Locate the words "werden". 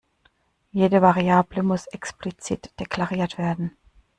3.37-3.77